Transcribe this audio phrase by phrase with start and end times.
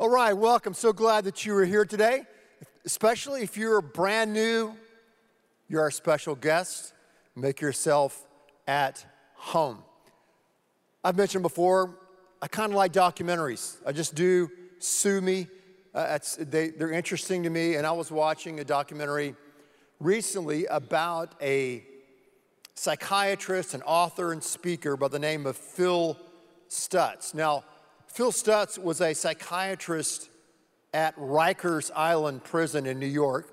[0.00, 0.74] All right, welcome.
[0.74, 2.22] So glad that you are here today,
[2.84, 4.76] especially if you're brand new,
[5.68, 6.92] you're our special guest.
[7.34, 8.24] Make yourself
[8.68, 9.82] at home.
[11.02, 11.98] I've mentioned before,
[12.40, 13.76] I kind of like documentaries.
[13.84, 14.48] I just do.
[14.78, 15.48] Sue me.
[15.92, 17.74] Uh, they, they're interesting to me.
[17.74, 19.34] And I was watching a documentary
[19.98, 21.82] recently about a
[22.76, 26.16] psychiatrist, an author, and speaker by the name of Phil
[26.68, 27.34] Stutz.
[27.34, 27.64] Now,
[28.08, 30.28] Phil Stutz was a psychiatrist
[30.92, 33.48] at Rikers Island Prison in New York,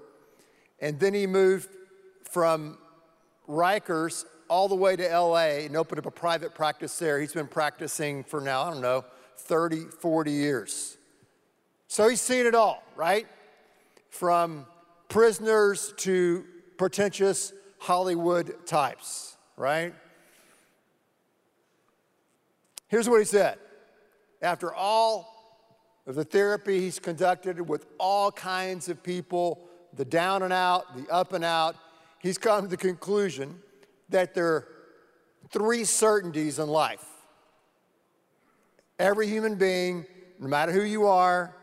[0.79, 1.69] and then he moved
[2.23, 2.77] from
[3.47, 7.19] Rikers all the way to LA and opened up a private practice there.
[7.19, 9.05] He's been practicing for now, I don't know,
[9.37, 10.97] 30, 40 years.
[11.87, 13.27] So he's seen it all, right?
[14.09, 14.65] From
[15.09, 16.45] prisoners to
[16.77, 19.93] pretentious Hollywood types, right?
[22.87, 23.57] Here's what he said
[24.45, 25.33] after all
[26.07, 31.11] of the therapy he's conducted with all kinds of people, the down and out, the
[31.11, 31.75] up and out,
[32.19, 33.59] he's come to the conclusion
[34.09, 34.67] that there are
[35.49, 37.05] three certainties in life.
[38.99, 40.05] Every human being,
[40.39, 41.55] no matter who you are,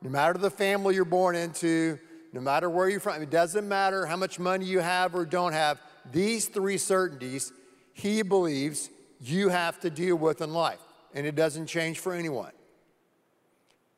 [0.00, 1.98] no matter the family you're born into,
[2.32, 5.52] no matter where you're from, it doesn't matter how much money you have or don't
[5.52, 5.80] have,
[6.12, 7.52] these three certainties
[7.92, 10.78] he believes you have to deal with in life,
[11.14, 12.52] and it doesn't change for anyone.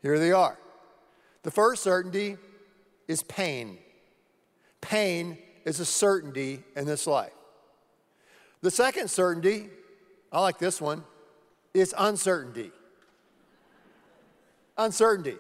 [0.03, 0.59] Here they are.
[1.43, 2.37] The first certainty
[3.09, 3.79] is pain.
[4.81, 7.33] Pain is a certainty in this life.
[8.63, 9.69] The second certainty,
[10.33, 11.05] I like this one,
[11.75, 12.73] is uncertainty.
[14.77, 15.37] uncertainty.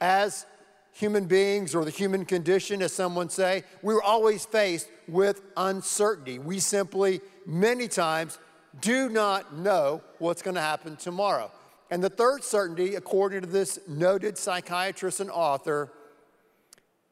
[0.00, 0.46] As
[0.92, 6.38] human beings or the human condition, as someone say, we're always faced with uncertainty.
[6.38, 8.38] We simply, many times,
[8.80, 11.50] do not know what's going to happen tomorrow.
[11.90, 15.92] And the third certainty, according to this noted psychiatrist and author,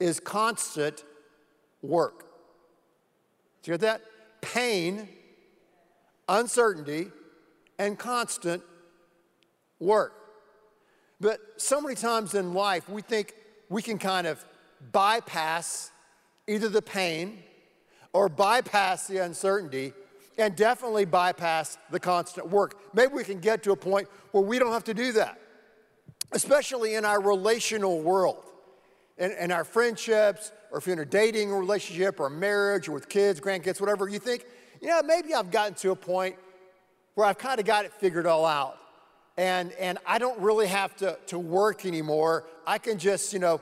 [0.01, 1.05] is constant
[1.83, 2.25] work.
[3.63, 4.03] Do you get that?
[4.41, 5.09] Pain,
[6.29, 7.11] uncertainty,
[7.79, 8.63] and constant
[9.79, 10.15] work.
[11.21, 13.35] But so many times in life, we think
[13.69, 14.45] we can kind of
[14.91, 15.93] bypass
[16.49, 17.43] either the pain
[18.13, 19.93] or bypass the uncertainty
[20.39, 22.81] and definitely bypass the constant work.
[22.95, 25.39] Maybe we can get to a point where we don't have to do that,
[26.33, 28.45] especially in our relational world,
[29.19, 33.09] in, in our friendships, or if you're in a dating relationship or marriage or with
[33.09, 34.47] kids, grandkids, whatever, you think,
[34.81, 36.37] you know, maybe I've gotten to a point
[37.15, 38.79] where I've kind of got it figured all out.
[39.37, 42.45] And, and I don't really have to, to work anymore.
[42.67, 43.61] I can just, you know,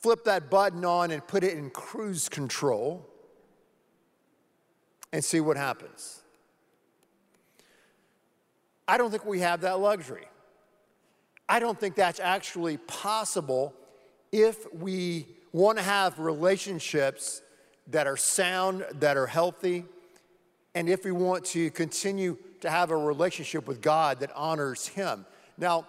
[0.00, 3.08] flip that button on and put it in cruise control
[5.14, 6.22] and see what happens.
[8.88, 10.26] I don't think we have that luxury.
[11.48, 13.72] I don't think that's actually possible
[14.32, 17.42] if we want to have relationships
[17.86, 19.84] that are sound, that are healthy,
[20.74, 25.26] and if we want to continue to have a relationship with God that honors Him.
[25.56, 25.86] Now,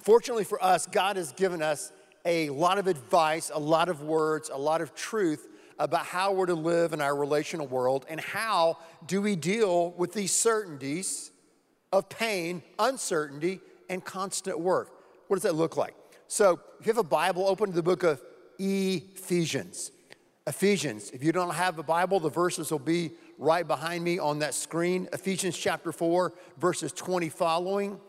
[0.00, 1.92] fortunately for us, God has given us
[2.24, 5.46] a lot of advice, a lot of words, a lot of truth
[5.78, 10.12] about how we're to live in our relational world and how do we deal with
[10.12, 11.30] these certainties
[11.92, 14.90] of pain, uncertainty, and constant work.
[15.28, 15.94] What does that look like?
[16.28, 18.20] So, if you have a Bible, open to the book of
[18.58, 19.92] Ephesians.
[20.46, 21.10] Ephesians.
[21.10, 24.54] If you don't have a Bible, the verses will be right behind me on that
[24.54, 25.08] screen.
[25.12, 28.00] Ephesians chapter 4, verses 20 following.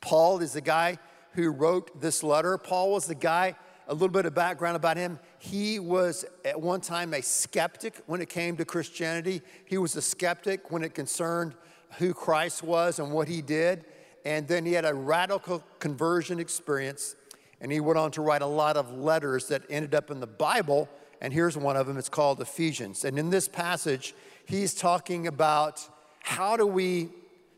[0.00, 0.98] Paul is the guy
[1.32, 2.58] who wrote this letter.
[2.58, 3.54] Paul was the guy
[3.88, 5.18] a little bit of background about him.
[5.38, 9.42] He was at one time a skeptic when it came to Christianity.
[9.64, 11.54] He was a skeptic when it concerned
[11.98, 13.84] who Christ was and what he did.
[14.24, 17.16] And then he had a radical conversion experience.
[17.60, 20.26] And he went on to write a lot of letters that ended up in the
[20.26, 20.88] Bible.
[21.20, 23.04] And here's one of them it's called Ephesians.
[23.04, 24.14] And in this passage,
[24.44, 25.88] he's talking about
[26.20, 27.10] how do we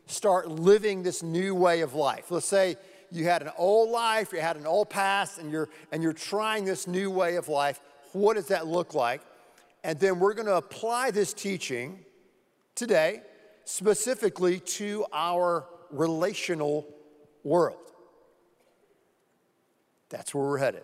[0.07, 2.29] start living this new way of life.
[2.29, 2.77] Let's say
[3.15, 6.65] you had an old life, you had an old past, and you're, and you're trying
[6.65, 7.79] this new way of life.
[8.11, 9.21] What does that look like?
[9.83, 11.99] And then we're going to apply this teaching
[12.75, 13.21] today
[13.63, 16.87] specifically to our relational
[17.43, 17.79] world.
[20.09, 20.83] That's where we're headed.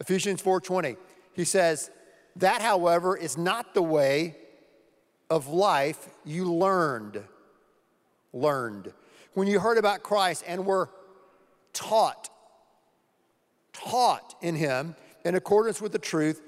[0.00, 0.96] Ephesians 4:20.
[1.32, 1.90] He says,
[2.36, 4.36] "That however is not the way
[5.30, 7.24] of life you learned."
[8.32, 8.92] Learned.
[9.34, 10.90] When you heard about Christ and were
[11.74, 12.30] taught,
[13.72, 16.40] taught in Him in accordance with the truth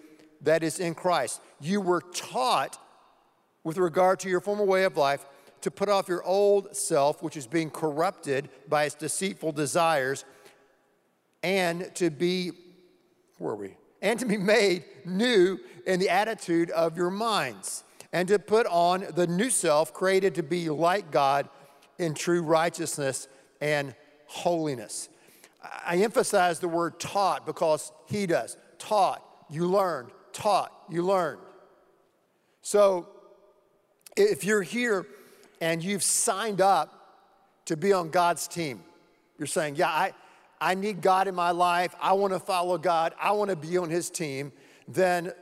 [0.43, 1.40] that is in Christ.
[1.61, 2.78] You were taught
[3.64, 5.26] with regard to your former way of life
[5.62, 10.25] to put off your old self, which is being corrupted by its deceitful desires,
[11.43, 12.52] and to be,
[13.38, 13.76] where are we?
[14.02, 17.82] And to be made new in the attitude of your minds,
[18.12, 21.49] and to put on the new self, created to be like God
[21.99, 23.26] in true righteousness
[23.61, 23.94] and
[24.26, 25.08] holiness.
[25.87, 28.57] I emphasize the word taught because he does.
[28.79, 30.11] Taught, you learned.
[30.33, 31.41] Taught, you learned.
[32.63, 33.09] So
[34.17, 35.07] if you're here
[35.61, 36.93] and you've signed up
[37.67, 38.83] to be on God's team,
[39.39, 40.13] you're saying, Yeah, I,
[40.61, 41.95] I need God in my life.
[42.01, 43.15] I want to follow God.
[43.21, 44.53] I want to be on his team.
[44.89, 45.33] Then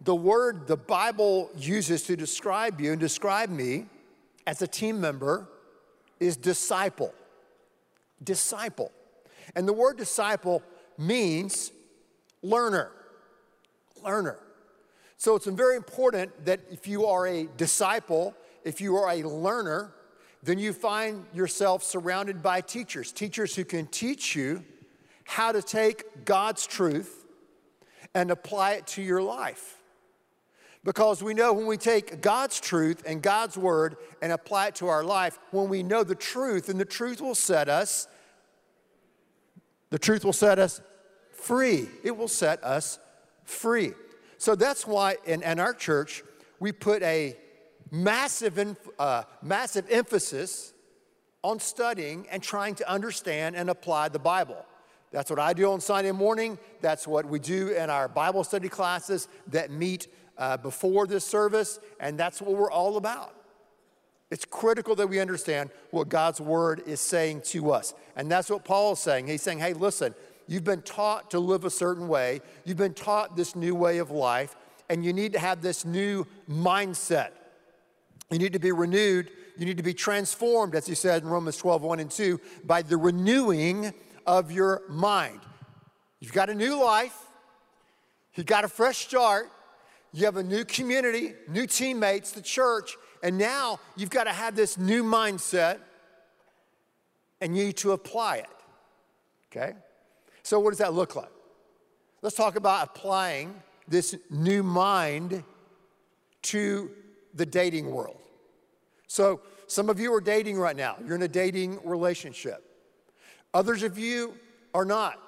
[0.00, 3.86] the word the Bible uses to describe you and describe me
[4.46, 5.48] as a team member
[6.20, 7.14] is disciple.
[8.22, 8.92] Disciple.
[9.54, 10.62] And the word disciple
[10.96, 11.72] means
[12.42, 12.90] learner.
[14.02, 14.38] Learner.
[15.16, 18.34] So it's very important that if you are a disciple,
[18.64, 19.92] if you are a learner,
[20.42, 24.64] then you find yourself surrounded by teachers, teachers who can teach you
[25.24, 27.26] how to take God's truth
[28.14, 29.76] and apply it to your life.
[30.84, 34.86] Because we know when we take God's truth and God's word and apply it to
[34.86, 38.06] our life, when we know the truth, and the truth will set us,
[39.90, 40.80] the truth will set us
[41.32, 41.88] free.
[42.02, 42.98] It will set us
[43.44, 43.92] free.
[44.36, 46.22] So that's why in, in our church,
[46.60, 47.36] we put a
[47.90, 50.72] massive, uh, massive emphasis
[51.42, 54.64] on studying and trying to understand and apply the Bible.
[55.10, 56.58] That's what I do on Sunday morning.
[56.80, 61.80] That's what we do in our Bible study classes that meet uh, before this service,
[61.98, 63.34] and that's what we're all about.
[64.30, 67.94] It's critical that we understand what God's word is saying to us.
[68.16, 69.26] And that's what Paul is saying.
[69.26, 70.14] He's saying, hey, listen,
[70.46, 74.10] you've been taught to live a certain way, you've been taught this new way of
[74.10, 74.56] life,
[74.90, 77.30] and you need to have this new mindset.
[78.30, 79.30] You need to be renewed.
[79.58, 82.80] You need to be transformed, as he said in Romans 12, 1 and 2, by
[82.82, 83.92] the renewing
[84.24, 85.40] of your mind.
[86.20, 87.16] You've got a new life,
[88.34, 89.50] you've got a fresh start,
[90.12, 94.54] you have a new community, new teammates, the church, and now you've got to have
[94.54, 95.78] this new mindset
[97.40, 98.46] and you need to apply it.
[99.50, 99.74] Okay?
[100.42, 101.30] So, what does that look like?
[102.22, 103.54] Let's talk about applying
[103.86, 105.42] this new mind
[106.42, 106.90] to
[107.34, 108.18] the dating world.
[109.06, 112.64] So, some of you are dating right now, you're in a dating relationship.
[113.54, 114.34] Others of you
[114.74, 115.20] are not.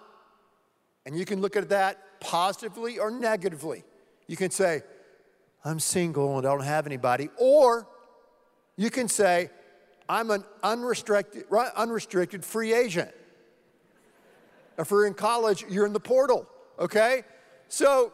[1.06, 3.84] And you can look at that positively or negatively.
[4.26, 4.82] You can say,
[5.64, 7.28] I'm single and I don't have anybody.
[7.38, 7.86] Or
[8.76, 9.50] you can say,
[10.08, 11.44] I'm an unrestricted,
[11.76, 13.10] unrestricted free agent.
[14.78, 16.48] If you're in college, you're in the portal,
[16.78, 17.22] okay?
[17.68, 18.12] So,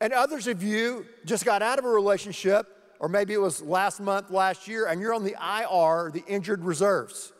[0.00, 2.66] and others of you just got out of a relationship,
[2.98, 6.64] or maybe it was last month, last year, and you're on the IR, the injured
[6.64, 7.32] reserves.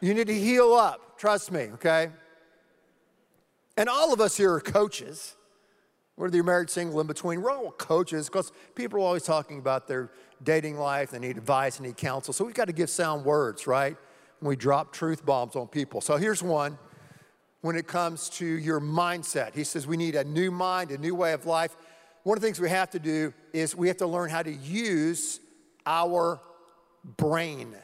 [0.00, 2.08] You need to heal up, trust me, okay?
[3.76, 5.36] And all of us here are coaches.
[6.20, 9.88] Whether you're married, single, in between, we're all coaches because people are always talking about
[9.88, 10.10] their
[10.42, 12.34] dating life, they need advice, they need counsel.
[12.34, 13.96] So we've got to give sound words, right?
[14.40, 16.02] When we drop truth bombs on people.
[16.02, 16.76] So here's one
[17.62, 19.54] when it comes to your mindset.
[19.54, 21.74] He says we need a new mind, a new way of life.
[22.24, 24.52] One of the things we have to do is we have to learn how to
[24.52, 25.40] use
[25.86, 26.38] our
[27.16, 27.74] brain.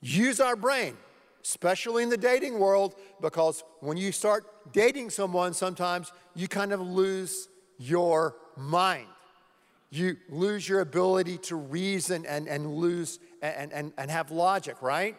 [0.00, 0.96] Use our brain,
[1.42, 6.80] especially in the dating world, because when you start dating someone, sometimes you kind of
[6.80, 7.48] lose
[7.78, 9.06] your mind.
[9.90, 15.16] You lose your ability to reason and, and lose and, and, and have logic, right?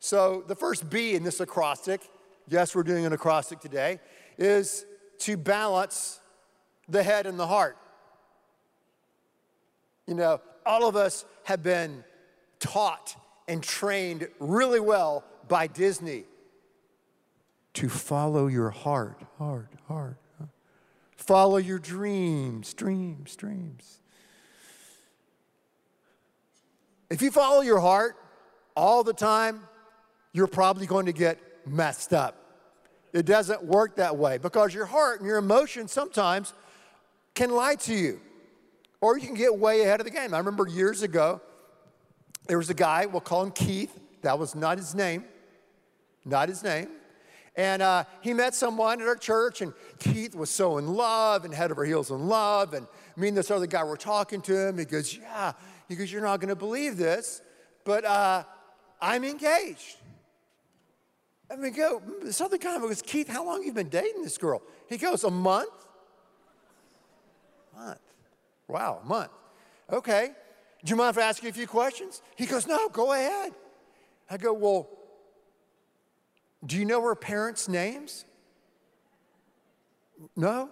[0.00, 2.08] So, the first B in this acrostic,
[2.48, 3.98] yes, we're doing an acrostic today,
[4.36, 4.86] is
[5.20, 6.20] to balance
[6.88, 7.76] the head and the heart.
[10.06, 12.04] You know, all of us have been
[12.60, 13.16] taught
[13.48, 16.24] and trained really well by Disney
[17.74, 20.18] to follow your heart, heart, heart.
[21.16, 24.00] Follow your dreams, dreams, dreams.
[27.10, 28.16] If you follow your heart
[28.76, 29.62] all the time,
[30.32, 32.36] you're probably going to get messed up.
[33.12, 36.52] It doesn't work that way because your heart and your emotions sometimes
[37.34, 38.20] can lie to you,
[39.00, 40.34] or you can get way ahead of the game.
[40.34, 41.40] I remember years ago,
[42.48, 43.96] there was a guy, we'll call him Keith.
[44.22, 45.24] That was not his name,
[46.24, 46.88] not his name.
[47.54, 51.52] And uh, he met someone at our church, and Keith was so in love and
[51.52, 52.72] head over heels in love.
[52.72, 52.86] And
[53.16, 54.78] me and this other guy were talking to him.
[54.78, 55.52] He goes, Yeah,
[55.88, 57.42] he goes, You're not going to believe this,
[57.84, 58.44] but uh,
[59.00, 59.96] I'm engaged.
[61.50, 64.38] I mean, go, this other guy goes, Keith, how long have you been dating this
[64.38, 64.62] girl?
[64.88, 65.68] He goes, A month?
[67.76, 68.00] Month.
[68.68, 69.30] Wow, a month.
[69.90, 70.30] Okay.
[70.84, 72.22] Do you mind if I ask you a few questions?
[72.36, 73.52] He goes, No, go ahead.
[74.30, 74.88] I go, Well,
[76.64, 78.24] do you know her parents' names?
[80.36, 80.70] No.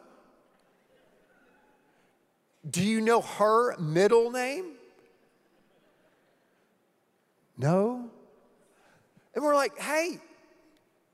[2.68, 4.72] Do you know her middle name?
[7.56, 8.10] No.
[9.34, 10.18] And we're like, hey,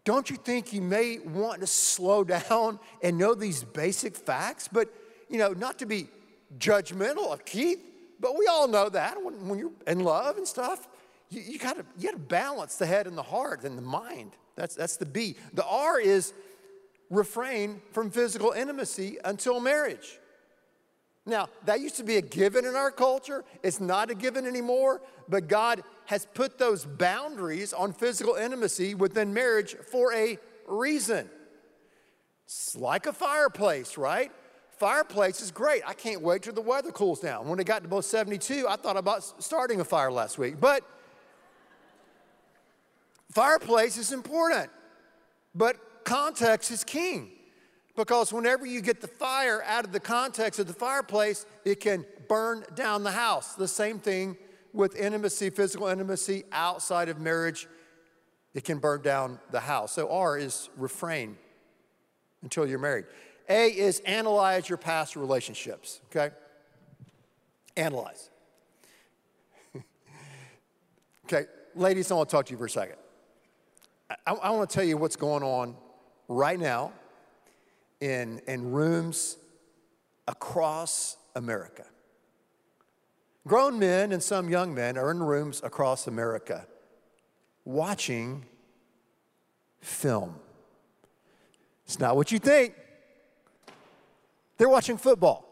[0.04, 4.68] don't you think you may want to slow down and know these basic facts?
[4.70, 4.88] But,
[5.28, 6.08] you know, not to be
[6.58, 7.80] judgmental of Keith,
[8.22, 10.88] but we all know that when, when you're in love and stuff,
[11.28, 14.32] you, you gotta you gotta balance the head and the heart and the mind.
[14.56, 15.36] That's that's the B.
[15.52, 16.32] The R is
[17.10, 20.18] refrain from physical intimacy until marriage.
[21.24, 23.44] Now, that used to be a given in our culture.
[23.62, 29.32] It's not a given anymore, but God has put those boundaries on physical intimacy within
[29.32, 31.28] marriage for a reason.
[32.44, 34.32] It's like a fireplace, right?
[34.82, 35.84] Fireplace is great.
[35.86, 37.46] I can't wait till the weather cools down.
[37.46, 40.58] When it got to about 72, I thought about starting a fire last week.
[40.58, 40.82] But
[43.30, 44.72] fireplace is important,
[45.54, 47.30] but context is king.
[47.94, 52.04] Because whenever you get the fire out of the context of the fireplace, it can
[52.28, 53.54] burn down the house.
[53.54, 54.36] The same thing
[54.72, 57.68] with intimacy, physical intimacy outside of marriage,
[58.52, 59.92] it can burn down the house.
[59.92, 61.36] So R is refrain
[62.42, 63.04] until you're married.
[63.48, 66.34] A is analyze your past relationships, okay?
[67.76, 68.30] Analyze.
[71.26, 72.96] okay, ladies, I want to talk to you for a second.
[74.26, 75.76] I, I want to tell you what's going on
[76.28, 76.92] right now
[78.00, 79.36] in, in rooms
[80.28, 81.84] across America.
[83.46, 86.66] Grown men and some young men are in rooms across America
[87.64, 88.44] watching
[89.80, 90.36] film.
[91.84, 92.74] It's not what you think.
[94.58, 95.48] They're watching football.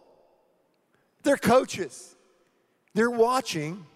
[1.23, 2.17] They're coaches.
[2.95, 3.87] They're watching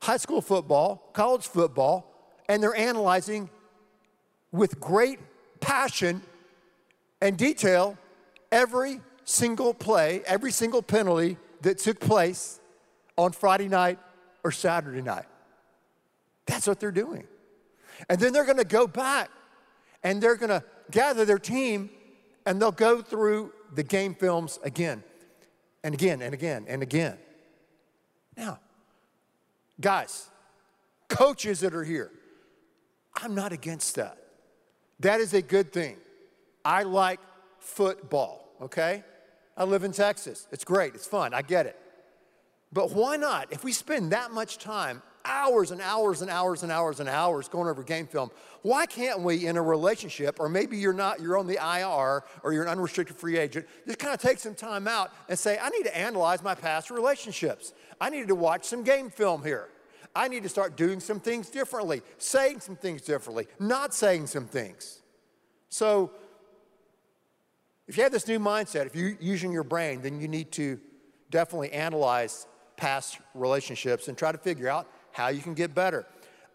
[0.00, 2.12] high school football, college football,
[2.48, 3.50] and they're analyzing
[4.52, 5.18] with great
[5.60, 6.22] passion
[7.20, 7.98] and detail
[8.50, 12.60] every single play, every single penalty that took place
[13.16, 13.98] on Friday night
[14.44, 15.26] or Saturday night.
[16.46, 17.26] That's what they're doing.
[18.08, 19.30] And then they're going to go back
[20.02, 21.90] and they're going to gather their team
[22.46, 25.02] and they'll go through the game films again
[25.82, 27.18] and again and again and again.
[28.36, 28.58] Now,
[29.80, 30.28] guys,
[31.08, 32.10] coaches that are here,
[33.14, 34.18] I'm not against that.
[35.00, 35.96] That is a good thing.
[36.64, 37.20] I like
[37.58, 39.04] football, okay?
[39.56, 40.46] I live in Texas.
[40.52, 41.76] It's great, it's fun, I get it.
[42.72, 43.52] But why not?
[43.52, 47.48] If we spend that much time, hours and hours and hours and hours and hours
[47.48, 48.30] going over game film,
[48.62, 52.52] why can't we in a relationship, or maybe you're not, you're on the IR or
[52.52, 55.68] you're an unrestricted free agent, just kind of take some time out and say, I
[55.68, 57.72] need to analyze my past relationships.
[58.00, 59.68] I need to watch some game film here.
[60.14, 64.46] I need to start doing some things differently, saying some things differently, not saying some
[64.46, 65.02] things.
[65.68, 66.10] So
[67.86, 70.80] if you have this new mindset, if you're using your brain, then you need to
[71.30, 76.06] definitely analyze past relationships and try to figure out how you can get better.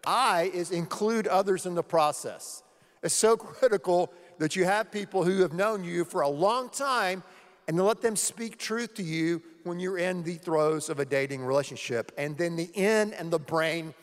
[0.06, 2.62] I is include others in the process.
[3.02, 7.22] It's so critical that you have people who have known you for a long time
[7.68, 11.04] and to let them speak truth to you when you're in the throes of a
[11.04, 12.10] dating relationship.
[12.18, 13.94] And then the in and the brain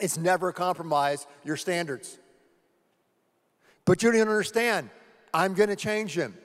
[0.00, 2.18] is never compromise your standards.
[3.84, 4.88] But you don't understand
[5.32, 6.36] I'm going to change him.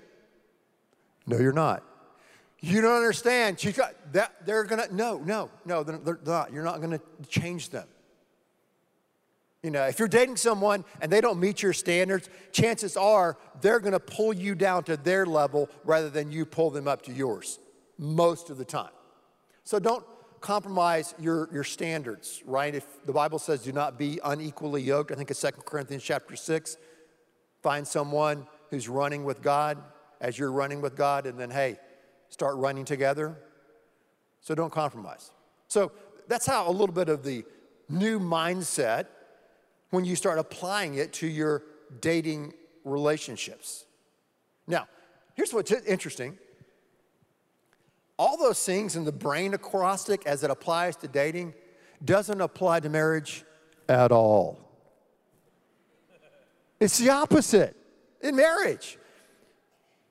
[1.27, 1.83] No, you're not.
[2.61, 3.59] You don't understand.
[3.59, 4.45] She's got that.
[4.45, 6.51] They're to, no, no, no, they're, they're not.
[6.51, 7.87] You're not to change them.
[9.63, 13.79] You know, if you're dating someone and they don't meet your standards, chances are they're
[13.91, 17.59] to pull you down to their level rather than you pull them up to yours
[17.97, 18.91] most of the time.
[19.65, 20.05] So don't
[20.39, 22.73] compromise your, your standards, right?
[22.73, 26.37] If the Bible says do not be unequally yoked, I think it's 2 Corinthians chapter
[26.37, 26.77] 6.
[27.61, 29.77] Find someone who's running with God
[30.21, 31.79] as you're running with God, and then, hey,
[32.29, 33.37] start running together.
[34.41, 35.31] So don't compromise.
[35.67, 35.91] So
[36.27, 37.43] that's how a little bit of the
[37.89, 39.07] new mindset
[39.89, 41.63] when you start applying it to your
[42.01, 43.85] dating relationships.
[44.67, 44.87] Now,
[45.33, 46.37] here's what's interesting.
[48.17, 51.53] All those things in the brain acrostic as it applies to dating
[52.05, 53.43] doesn't apply to marriage
[53.87, 54.59] at all.
[56.79, 57.75] It's the opposite
[58.21, 58.98] in marriage.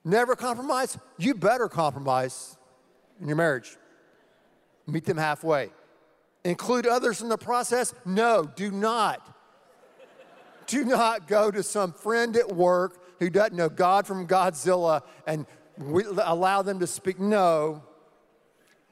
[0.09, 0.97] Never compromise?
[1.19, 2.57] You better compromise
[3.21, 3.77] in your marriage.
[4.87, 5.69] Meet them halfway.
[6.45, 7.93] Include others in the process?
[8.07, 9.21] No, do not.
[10.67, 15.45] do not go to some friend at work who doesn't know God from Godzilla and
[16.25, 17.21] allow them to speak.
[17.21, 17.83] No.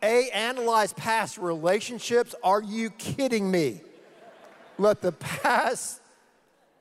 [0.03, 2.35] A, analyze past relationships.
[2.45, 3.81] Are you kidding me?
[4.77, 6.03] Let the past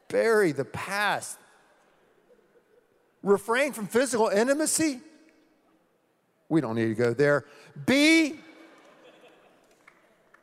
[0.09, 1.39] bury the past.
[3.25, 4.99] Refrain from physical intimacy.
[6.47, 7.45] We don't need to go there.
[7.87, 8.35] B,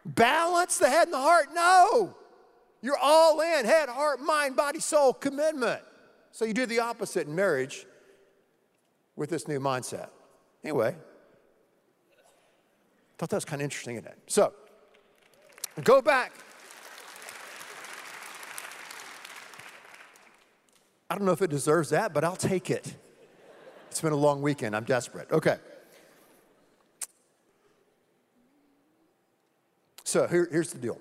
[0.05, 1.47] balance the head and the heart.
[1.55, 2.13] No,
[2.81, 5.81] you're all in head, heart, mind, body, soul, commitment.
[6.33, 7.87] So you do the opposite in marriage
[9.15, 10.09] with this new mindset.
[10.65, 10.97] Anyway,
[13.17, 14.19] thought that was kind of interesting, isn't it?
[14.27, 14.55] So,
[15.85, 16.33] go back.
[21.13, 22.97] I don't know if it deserves that, but I'll take it.
[23.91, 24.75] It's been a long weekend.
[24.75, 25.31] I'm desperate.
[25.31, 25.59] Okay.
[30.05, 30.99] So here, here's the deal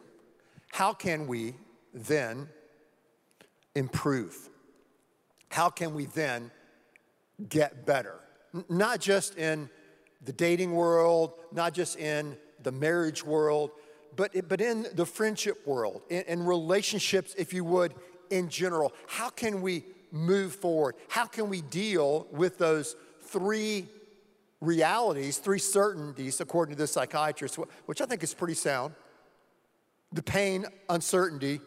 [0.73, 1.55] How can we
[1.93, 2.49] then
[3.73, 4.49] improve?
[5.47, 6.51] How can we then
[7.47, 8.19] get better?
[8.53, 9.69] N- not just in
[10.25, 13.71] the dating world, not just in the marriage world,
[14.17, 17.93] but, but in the friendship world, in, in relationships, if you would,
[18.29, 18.91] in general.
[19.07, 20.95] How can we move forward?
[21.09, 23.87] How can we deal with those three
[24.59, 28.93] realities, three certainties, according to this psychiatrist, which I think is pretty sound
[30.13, 31.61] the pain, uncertainty,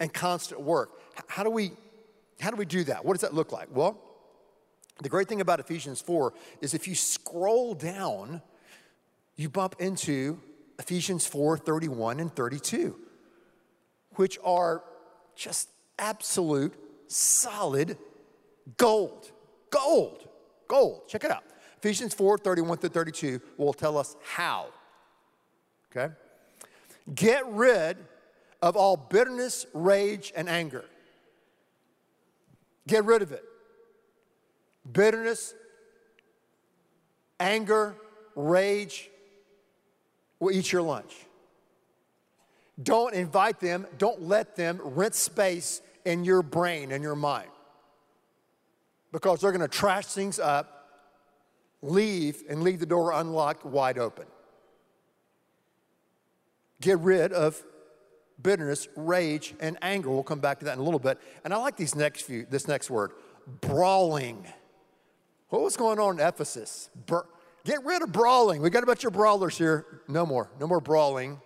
[0.00, 1.00] and constant work.
[1.28, 1.72] How do we,
[2.40, 3.04] how do, we do that?
[3.04, 3.68] What does that look like?
[3.70, 4.00] Well,
[5.00, 8.42] the great thing about Ephesians 4 is if you scroll down,
[9.36, 10.40] you bump into
[10.78, 12.96] Ephesians 4 31 and 32,
[14.16, 14.82] which are
[15.36, 16.74] just absolute
[17.14, 17.96] solid
[18.76, 19.30] gold.
[19.70, 20.28] Gold.
[20.68, 21.08] Gold.
[21.08, 21.44] Check it out.
[21.78, 24.66] Ephesians 4 31 to 32 will tell us how.
[25.90, 26.12] Okay?
[27.14, 27.98] Get rid
[28.62, 30.84] of all bitterness, rage, and anger.
[32.86, 33.44] Get rid of it.
[34.90, 35.54] Bitterness,
[37.38, 37.94] anger,
[38.34, 39.10] rage
[40.40, 41.14] will eat your lunch.
[42.82, 47.48] Don't invite them, don't let them rent space in your brain and your mind
[49.12, 50.88] because they're going to trash things up,
[51.82, 54.26] leave, and leave the door unlocked wide open.
[56.80, 57.62] Get rid of
[58.42, 60.10] bitterness, rage, and anger.
[60.10, 61.18] We'll come back to that in a little bit.
[61.44, 63.12] And I like these next few, this next word,
[63.60, 64.46] brawling.
[65.48, 66.90] What was going on in Ephesus?
[67.06, 67.26] Bur-
[67.64, 68.60] Get rid of brawling.
[68.60, 70.02] We got a bunch of brawlers here.
[70.06, 70.50] No more.
[70.60, 71.40] No more brawling.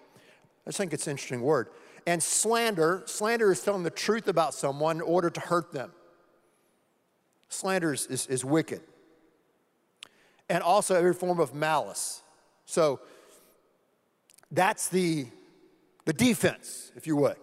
[0.67, 1.69] I just think it's an interesting word.
[2.09, 5.93] And slander, slander is telling the truth about someone in order to hurt them.
[7.51, 8.81] Slander is, is, is wicked.
[10.49, 12.23] And also every form of malice.
[12.65, 13.01] So
[14.51, 15.27] that's the,
[16.07, 17.37] the defense, if you would.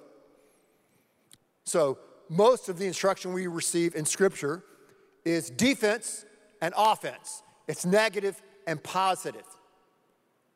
[1.66, 4.64] So most of the instruction we receive in Scripture
[5.24, 6.26] is defense
[6.60, 7.44] and offense.
[7.68, 9.46] It's negative and positive.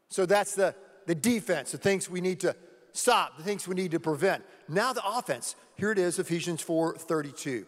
[0.09, 0.73] So that's the,
[1.05, 2.55] the defense, the things we need to
[2.93, 4.43] stop, the things we need to prevent.
[4.67, 5.55] Now the offense.
[5.75, 7.65] Here it is, Ephesians 4 32.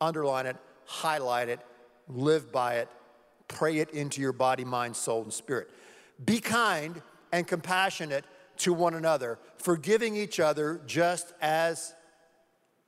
[0.00, 1.60] Underline it, highlight it,
[2.08, 2.88] live by it,
[3.48, 5.70] pray it into your body, mind, soul, and spirit.
[6.24, 7.00] Be kind
[7.32, 8.24] and compassionate
[8.58, 11.94] to one another, forgiving each other just as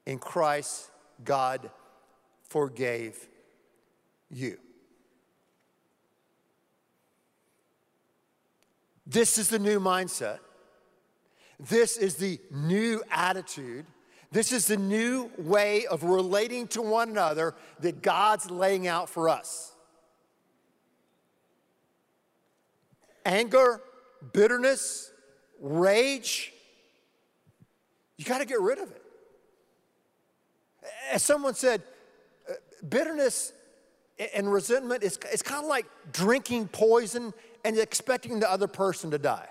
[0.07, 0.91] in Christ
[1.25, 1.71] God
[2.49, 3.29] forgave
[4.31, 4.59] you.
[9.07, 10.39] This is the new mindset.
[11.61, 13.87] This is the new attitude.
[14.33, 19.29] This is the new way of relating to one another that God's laying out for
[19.29, 19.73] us.
[23.25, 23.81] Anger,
[24.33, 25.13] bitterness,
[25.61, 26.53] rage,
[28.17, 29.03] you got to get rid of it.
[31.13, 31.83] As someone said,
[32.49, 32.55] uh,
[32.89, 33.53] bitterness
[34.35, 37.33] and resentment is it's kind of like drinking poison
[37.65, 39.49] and expecting the other person to die.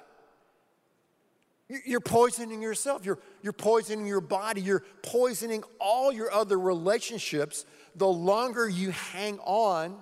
[1.86, 3.06] You're poisoning yourself.
[3.06, 4.62] You're, you're poisoning your body.
[4.62, 9.98] You're poisoning all your other relationships the longer you hang on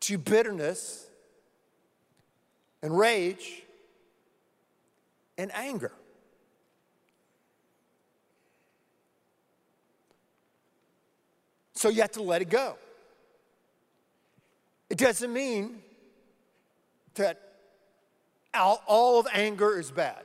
[0.00, 1.06] to bitterness
[2.82, 3.62] and rage
[5.38, 5.92] and anger.
[11.74, 12.76] So you have to let it go.
[14.88, 15.82] It doesn't mean
[17.14, 17.51] that
[18.54, 20.22] all of anger is bad.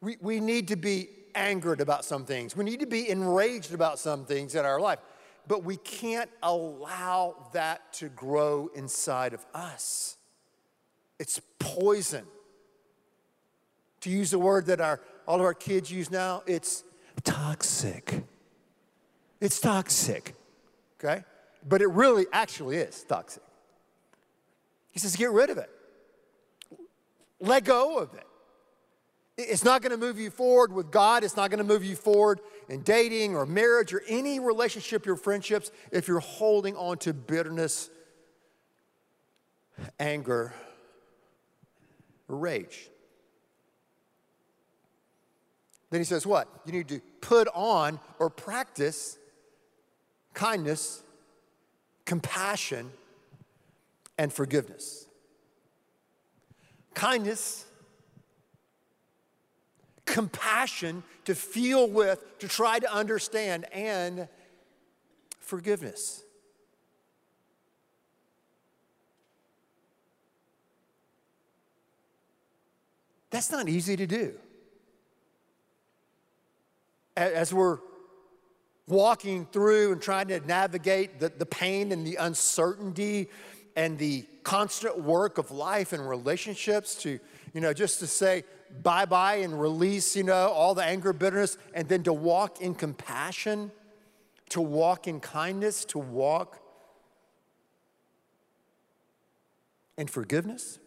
[0.00, 2.56] We, we need to be angered about some things.
[2.56, 4.98] We need to be enraged about some things in our life.
[5.46, 10.16] But we can't allow that to grow inside of us.
[11.18, 12.24] It's poison.
[14.02, 16.84] To use the word that our, all of our kids use now, it's
[17.24, 18.22] toxic.
[19.40, 20.34] It's toxic,
[20.98, 21.24] okay?
[21.66, 23.42] But it really actually is toxic.
[24.92, 25.70] He says, get rid of it.
[27.46, 28.26] Let go of it.
[29.36, 31.24] It's not going to move you forward with God.
[31.24, 35.16] It's not going to move you forward in dating or marriage or any relationship your
[35.16, 37.90] friendships if you're holding on to bitterness,
[39.98, 40.54] anger,
[42.28, 42.88] rage.
[45.90, 46.48] Then he says, What?
[46.64, 49.18] You need to put on or practice
[50.32, 51.02] kindness,
[52.04, 52.90] compassion,
[54.18, 55.06] and forgiveness.
[56.94, 57.66] Kindness,
[60.06, 64.28] compassion to feel with, to try to understand, and
[65.40, 66.22] forgiveness.
[73.30, 74.34] That's not easy to do.
[77.16, 77.78] As we're
[78.86, 83.28] walking through and trying to navigate the, the pain and the uncertainty
[83.76, 87.18] and the constant work of life and relationships to,
[87.52, 88.44] you know, just to say
[88.82, 92.74] bye bye and release, you know, all the anger, bitterness, and then to walk in
[92.74, 93.70] compassion,
[94.50, 96.58] to walk in kindness, to walk
[99.96, 100.78] in forgiveness.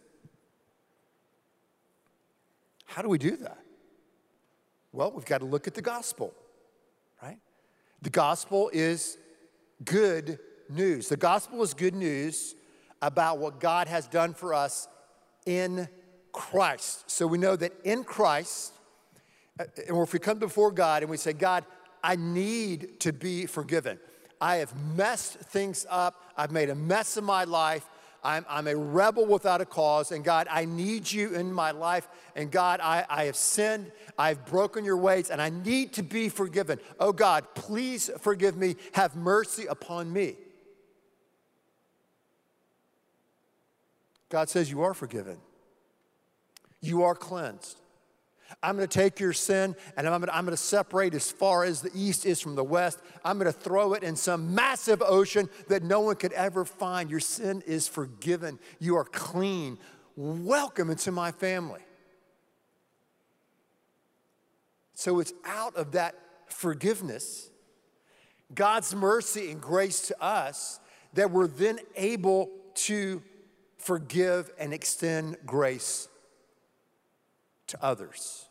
[2.86, 3.60] How do we do that?
[4.92, 6.34] Well, we've got to look at the gospel,
[7.22, 7.38] right?
[8.02, 9.18] The gospel is
[9.84, 11.10] good news.
[11.10, 12.56] The gospel is good news
[13.02, 14.88] about what God has done for us
[15.46, 15.88] in
[16.32, 17.10] Christ.
[17.10, 18.74] So we know that in Christ,
[19.60, 21.66] uh, and if we come before God and we say, God,
[22.04, 24.00] I need to be forgiven.
[24.40, 26.32] I have messed things up.
[26.38, 27.88] I've made a mess of my life.
[28.24, 30.12] I'm, I'm a rebel without a cause.
[30.12, 32.08] And God, I need you in my life.
[32.36, 33.92] And God, I, I have sinned.
[34.18, 36.80] I've broken your ways and I need to be forgiven.
[37.00, 38.76] Oh God, please forgive me.
[38.94, 40.36] Have mercy upon me.
[44.30, 45.38] God says, You are forgiven,
[46.82, 47.78] you are cleansed.
[48.64, 51.30] I'm going to take your sin and I'm going, to, I'm going to separate as
[51.30, 53.00] far as the east is from the west.
[53.26, 57.10] I'm going to throw it in some massive ocean that no one could ever find.
[57.10, 58.58] Your sin is forgiven.
[58.80, 59.78] You are clean.
[60.16, 61.82] Welcome into my family.
[64.94, 66.16] So it's out of that
[66.48, 67.50] forgiveness,
[68.56, 70.80] God's mercy and grace to us,
[71.14, 73.22] that we're then able to
[73.88, 76.10] forgive and extend grace
[77.68, 78.46] to others.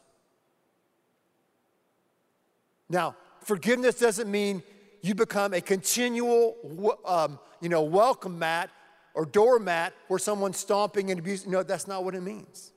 [2.88, 4.62] Now, forgiveness doesn't mean
[5.03, 6.57] you become a continual,
[7.05, 8.70] um, you know, welcome mat
[9.12, 11.51] or doormat where someone's stomping and abusing.
[11.51, 12.72] No, that's not what it means.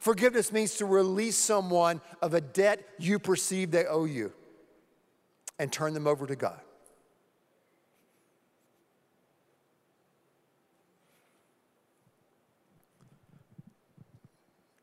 [0.00, 4.32] Forgiveness means to release someone of a debt you perceive they owe you
[5.58, 6.60] and turn them over to God.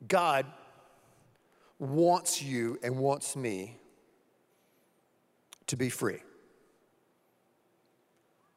[0.10, 0.46] God
[1.80, 3.78] wants you and wants me
[5.68, 6.20] to be free.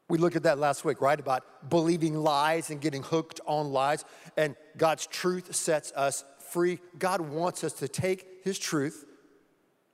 [0.09, 1.19] We looked at that last week, right?
[1.19, 4.05] About believing lies and getting hooked on lies.
[4.37, 6.81] And God's truth sets us free.
[6.99, 9.07] God wants us to take His truth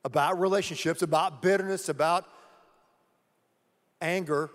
[0.05, 2.27] about relationships, about bitterness, about
[4.01, 4.51] anger,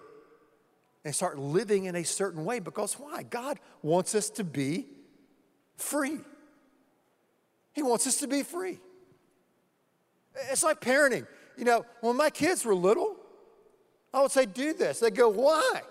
[1.06, 3.24] and start living in a certain way because why?
[3.24, 4.88] God wants us to be
[5.78, 6.20] free.
[7.74, 8.80] He wants us to be free.
[10.52, 11.28] It's like parenting.
[11.58, 13.16] You know, when my kids were little,
[14.14, 15.00] I would say, do this.
[15.00, 15.82] They go, why?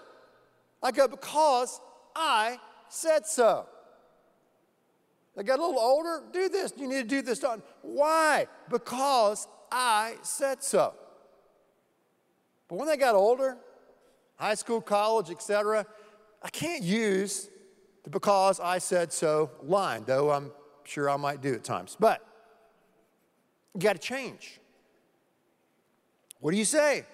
[0.83, 1.81] I go, because
[2.15, 3.67] I said so.
[5.37, 6.73] They got a little older, do this.
[6.77, 7.45] You need to do this.
[7.81, 8.47] Why?
[8.69, 10.95] Because I said so.
[12.69, 13.57] But when they got older,
[14.37, 15.87] high school, college, etc.,
[16.43, 17.49] I can't use
[18.05, 20.51] the because I said so line, though I'm
[20.93, 21.97] sure I might do at times.
[21.99, 22.25] But
[23.75, 24.61] you got to change.
[26.41, 27.05] What do you say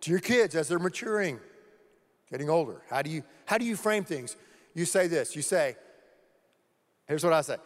[0.00, 1.38] to your kids as they're maturing,
[2.30, 2.82] getting older?
[2.88, 4.36] How do you, how do you frame things?
[4.74, 5.76] You say this you say,
[7.06, 7.56] here's what I say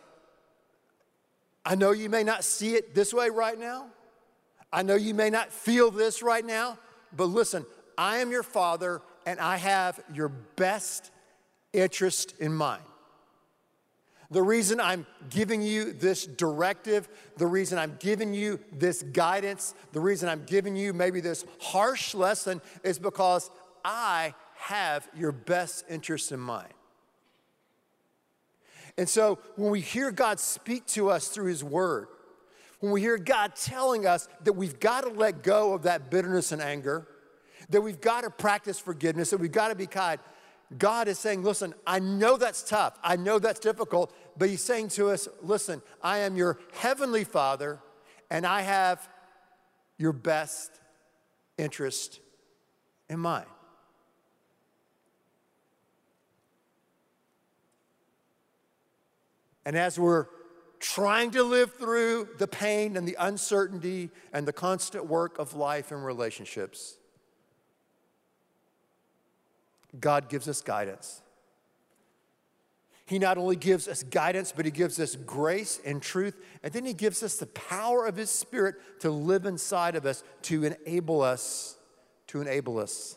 [1.65, 3.87] I know you may not see it this way right now.
[4.73, 6.79] I know you may not feel this right now,
[7.17, 7.65] but listen,
[7.97, 11.11] I am your father and I have your best
[11.73, 12.83] interest in mind.
[14.31, 20.01] The reason I'm giving you this directive, the reason I'm giving you this guidance, the
[20.01, 23.51] reason I'm giving you maybe this harsh lesson is because
[23.85, 26.73] I have your best interest in mind.
[28.99, 32.09] And so when we hear God speak to us through His Word,
[32.81, 36.53] when we hear God telling us that we've got to let go of that bitterness
[36.53, 37.07] and anger,
[37.71, 40.21] that we've got to practice forgiveness, that we've got to be kind,
[40.77, 42.99] God is saying, listen, I know that's tough.
[43.03, 47.81] I know that's difficult, but He's saying to us, listen, I am your heavenly Father,
[48.31, 49.09] and I have
[49.97, 50.71] your best
[51.57, 52.21] interest
[53.09, 53.47] in mind.
[59.65, 60.27] And as we're
[60.81, 65.93] trying to live through the pain and the uncertainty and the constant work of life
[65.93, 66.98] and relationships,
[69.99, 71.23] God gives us guidance.
[73.07, 76.85] He not only gives us guidance, but He gives us grace and truth, and then
[76.85, 81.23] He gives us the power of His Spirit to live inside of us to enable
[81.23, 81.79] us,
[82.27, 83.17] to enable us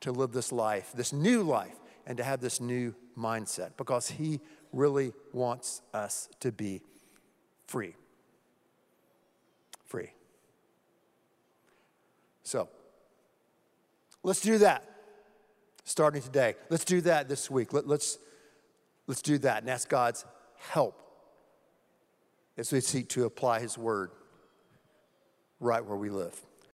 [0.00, 1.74] to live this life, this new life,
[2.06, 4.38] and to have this new mindset because He
[4.72, 6.80] really wants us to be
[7.66, 7.96] free.
[9.84, 10.12] Free.
[12.44, 12.68] So,
[14.22, 14.97] let's do that
[15.88, 16.54] starting today.
[16.68, 17.72] Let's do that this week.
[17.72, 18.18] Let, let's,
[19.06, 20.24] let's do that and ask God's
[20.56, 21.00] help
[22.58, 24.10] as we seek to apply His word
[25.60, 26.38] right where we live.